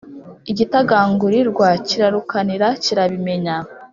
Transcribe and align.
igitagangurirwa 0.51 1.67
kirarukanira 1.87 2.67
kirabimenya 2.83 3.55